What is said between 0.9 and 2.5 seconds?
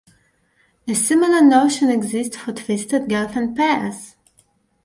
similar notion exists